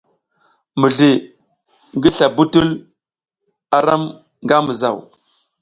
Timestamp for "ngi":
1.95-2.09